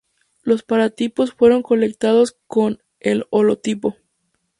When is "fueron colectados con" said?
1.33-2.79